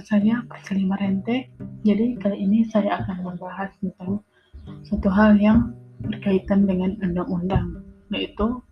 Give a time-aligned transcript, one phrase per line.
[0.00, 1.52] saya Priscilla Marente.
[1.84, 4.24] Jadi kali ini saya akan membahas tentang
[4.88, 8.64] satu hal yang berkaitan dengan undang-undang, yaitu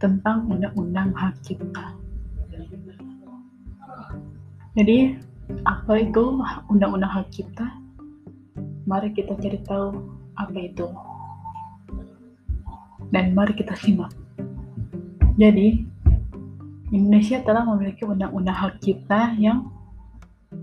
[0.00, 1.92] tentang undang-undang hak cipta.
[4.72, 5.18] Jadi,
[5.68, 6.40] apa itu
[6.72, 7.68] undang-undang hak cipta?
[8.88, 9.92] Mari kita cari tahu
[10.40, 10.88] apa itu.
[13.12, 14.14] Dan mari kita simak.
[15.36, 15.84] Jadi,
[16.90, 19.68] Indonesia telah memiliki undang-undang hak cipta yang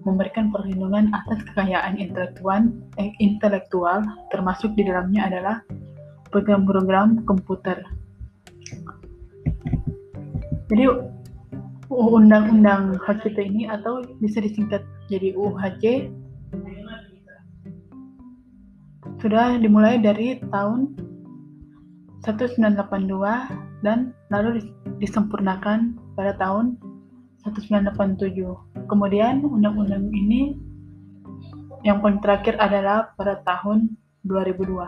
[0.08, 5.56] memberikan perlindungan atas kekayaan intelektual, eh, intelektual termasuk di dalamnya adalah
[6.32, 7.84] program-program komputer.
[10.72, 10.84] Jadi
[11.92, 16.12] undang-undang hak cipta ini atau bisa disingkat jadi UHC
[19.18, 20.94] sudah dimulai dari tahun
[22.22, 24.68] 1982 dan lalu
[25.00, 26.76] disempurnakan pada tahun
[27.46, 28.88] 1987.
[28.90, 30.58] Kemudian undang-undang ini
[31.86, 33.94] yang paling terakhir adalah pada tahun
[34.26, 34.82] 2002.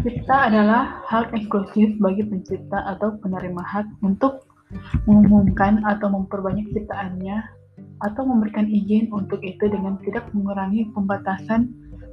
[0.00, 4.48] Cipta adalah hak eksklusif bagi pencipta atau penerima hak untuk
[5.04, 7.36] mengumumkan atau memperbanyak ciptaannya
[8.00, 11.68] atau memberikan izin untuk itu dengan tidak mengurangi pembatasan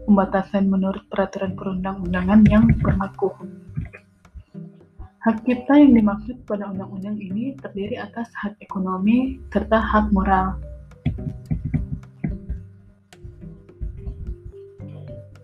[0.08, 3.32] pembatasan menurut peraturan perundang-undangan yang berlaku.
[5.18, 10.62] Hak cipta yang dimaksud pada undang-undang ini terdiri atas hak ekonomi serta hak moral.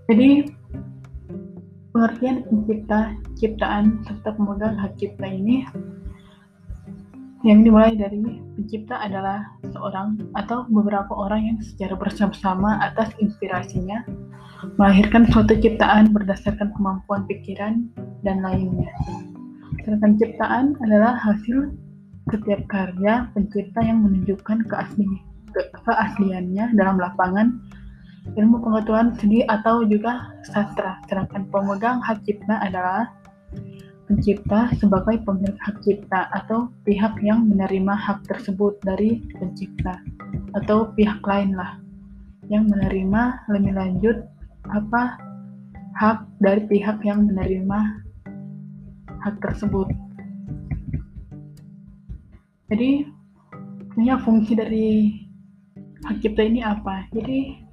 [0.06, 0.46] Jadi,
[1.90, 5.66] pengertian pencipta, ciptaan, serta pemegang hak cipta ini
[7.42, 8.22] yang dimulai dari
[8.56, 9.44] pencipta adalah
[9.74, 14.06] seorang atau beberapa orang yang secara bersama-sama atas inspirasinya
[14.80, 17.90] melahirkan suatu ciptaan berdasarkan kemampuan pikiran
[18.24, 18.94] dan lainnya.
[19.82, 21.74] Sedangkan ciptaan adalah hasil
[22.30, 25.06] setiap karya pencipta yang menunjukkan keasli,
[25.52, 27.58] ke, keasliannya dalam lapangan
[28.40, 31.02] ilmu pengetahuan seni atau juga sastra.
[31.10, 33.12] Sedangkan pemegang hak cipta adalah
[34.08, 40.00] pencipta sebagai pemilik hak cipta atau pihak yang menerima hak tersebut dari pencipta
[40.54, 41.80] atau pihak lain lah
[42.52, 44.18] yang menerima lebih lanjut
[44.70, 45.18] apa
[45.96, 48.04] hak dari pihak yang menerima
[49.24, 49.88] hak tersebut.
[52.68, 53.08] Jadi,
[53.96, 54.88] punya fungsi dari
[56.04, 57.08] hak cipta ini apa?
[57.16, 57.64] Jadi,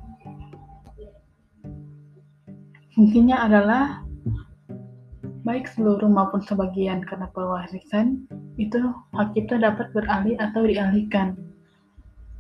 [2.94, 4.06] fungsinya adalah
[5.42, 8.30] baik seluruh maupun sebagian karena pewarisan
[8.60, 8.78] itu
[9.16, 11.34] hak cipta dapat beralih atau dialihkan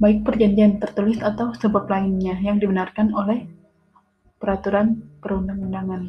[0.00, 3.44] baik perjanjian tertulis atau sebab lainnya yang dibenarkan oleh
[4.40, 6.08] peraturan perundang-undangan.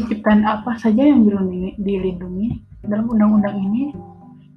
[0.00, 1.26] Ciptaan apa saja yang
[1.80, 3.92] dilindungi, dalam undang-undang ini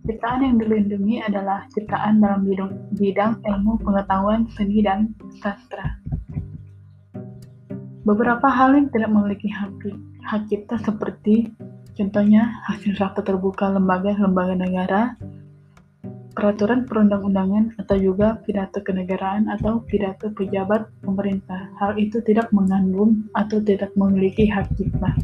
[0.05, 5.97] ciptaan yang dilindungi adalah ciptaan dalam bidang, bidang ilmu pengetahuan seni dan sastra.
[8.05, 9.81] Beberapa hal yang tidak memiliki hak,
[10.29, 11.49] hak cipta seperti
[11.97, 15.01] contohnya hasil rakta terbuka lembaga-lembaga negara
[16.35, 21.71] peraturan perundang-undangan atau juga pidato kenegaraan atau pidato pejabat pemerintah.
[21.79, 25.15] Hal itu tidak mengandung atau tidak memiliki hak cipta.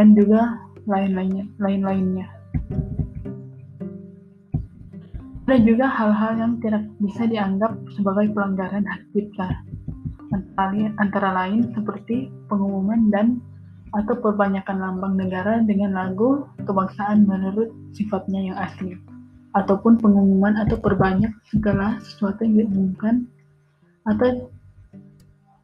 [0.00, 0.56] Dan juga
[0.88, 2.26] lain-lainnya, lain-lainnya.
[5.44, 9.48] Ada juga hal-hal yang tidak bisa dianggap sebagai pelanggaran hak cipta.
[10.32, 13.40] Antara, antara lain seperti pengumuman dan
[13.96, 19.07] atau perbanyakan lambang negara dengan lagu kebangsaan menurut sifatnya yang asli
[19.56, 23.24] ataupun pengumuman atau perbanyak segala sesuatu yang diumumkan
[24.04, 24.52] atau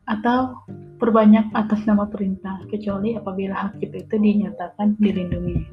[0.04, 0.60] atau
[1.00, 5.64] perbanyak atas nama perintah kecuali apabila hak cipta itu dinyatakan dilindungi.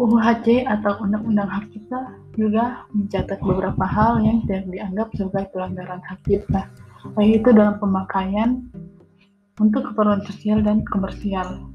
[0.00, 6.24] UHC atau Undang-Undang Hak Cipta juga mencatat beberapa hal yang tidak dianggap sebagai pelanggaran hak
[6.24, 6.72] cipta,
[7.20, 8.64] yaitu dalam pemakaian
[9.60, 11.68] untuk keperluan sosial dan komersial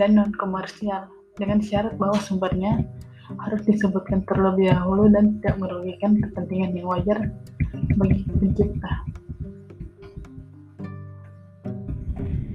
[0.00, 2.84] dan non komersial dengan syarat bahwa sumbernya
[3.44, 7.18] harus disebutkan terlebih dahulu dan tidak merugikan kepentingan yang wajar
[8.00, 8.92] bagi pencipta.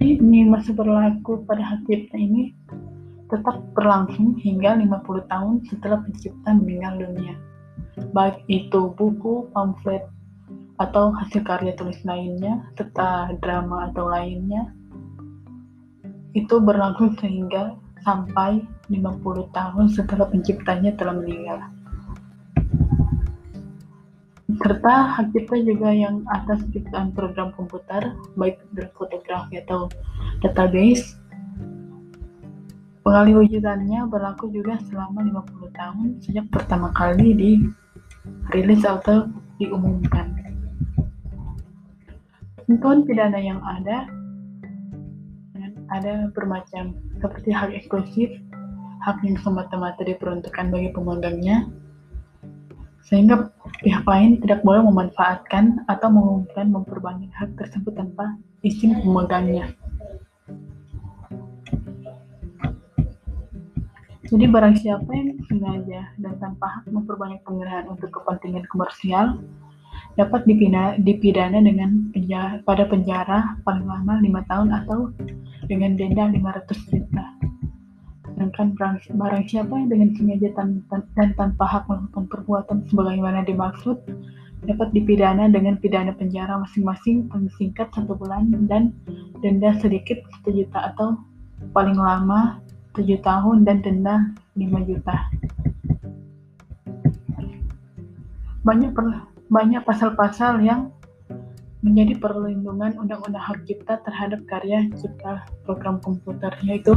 [0.02, 2.58] Ini masih berlaku pada hak cipta ini
[3.30, 7.36] tetap berlangsung hingga 50 tahun setelah pencipta meninggal dunia.
[8.12, 10.04] Baik itu buku, pamflet,
[10.82, 14.74] atau hasil karya tulis lainnya, serta drama atau lainnya,
[16.34, 21.60] itu berlangsung sehingga sampai 50 tahun setelah penciptanya telah meninggal.
[24.62, 29.90] serta hak cipta juga yang atas ciptaan program komputer, baik dari fotografi atau
[30.46, 31.18] database.
[33.02, 39.26] Pengalih wujudannya berlaku juga selama 50 tahun sejak pertama kali dirilis atau
[39.58, 40.38] diumumkan.
[42.62, 44.06] Ketentuan pidana yang ada
[45.92, 48.34] ada bermacam seperti hak eksklusif,
[49.06, 51.70] hak yang semata-mata diperuntukkan bagi pemegangnya,
[53.06, 53.54] sehingga
[53.86, 58.36] pihak lain tidak boleh memanfaatkan atau mengumumkan memperbanyak hak tersebut tanpa
[58.66, 59.70] izin pemegangnya.
[64.32, 69.44] Jadi barang siapa yang sengaja dan tanpa hak memperbanyak penggunaan untuk kepentingan komersial
[70.20, 75.12] dapat dipidana, dipidana dengan penjara, pada penjara paling lama lima tahun atau
[75.72, 77.26] dengan denda 500 juta.
[78.32, 78.74] Sedangkan
[79.16, 80.82] barang siapa yang dengan sengaja tan
[81.16, 84.02] dan tanpa hak melakukan perbuatan sebagaimana dimaksud
[84.66, 88.94] dapat dipidana dengan pidana penjara masing-masing paling singkat satu bulan dan
[89.42, 91.18] denda sedikit satu juta atau
[91.74, 92.62] paling lama
[92.94, 94.16] tujuh tahun dan denda
[94.58, 95.16] 5 juta.
[98.62, 99.06] Banyak per,
[99.52, 100.96] banyak pasal-pasal yang
[101.84, 106.96] menjadi perlindungan undang-undang hak cipta terhadap karya cipta program komputer yaitu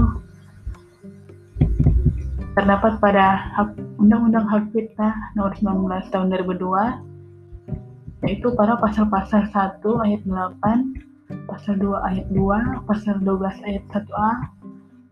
[2.54, 3.50] terdapat pada
[3.98, 12.08] Undang-Undang Hak Cipta Nomor 19 Tahun 2002 yaitu pada pasal-pasal 1 ayat 8, pasal 2
[12.08, 14.30] ayat 2, pasal 12 ayat 1A,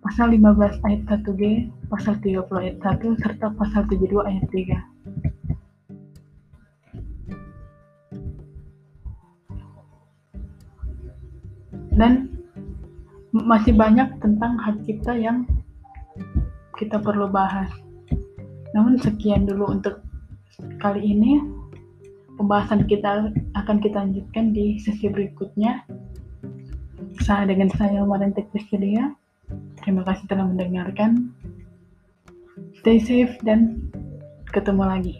[0.01, 1.43] pasal 15 ayat 1G,
[1.91, 4.92] pasal 30 ayat 1 serta pasal 72 ayat 3.
[12.03, 12.27] Dan
[13.31, 15.47] masih banyak tentang hak cipta yang
[16.75, 17.71] kita perlu bahas.
[18.75, 20.03] Namun sekian dulu untuk
[20.83, 21.39] kali ini.
[22.33, 25.87] Pembahasan kita akan kita lanjutkan di sesi berikutnya.
[27.23, 29.15] Saya dengan saya Marentek Priscilia.
[29.79, 31.31] Terima kasih telah mendengarkan.
[32.83, 33.79] Stay safe dan
[34.51, 35.15] ketemu lagi.